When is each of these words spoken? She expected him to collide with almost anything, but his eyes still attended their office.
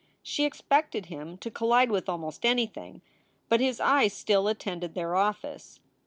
She 0.23 0.45
expected 0.45 1.05
him 1.05 1.37
to 1.37 1.51
collide 1.51 1.91
with 1.91 2.09
almost 2.09 2.43
anything, 2.43 3.03
but 3.49 3.59
his 3.59 3.79
eyes 3.79 4.13
still 4.13 4.47
attended 4.47 4.95
their 4.95 5.15
office. 5.15 5.79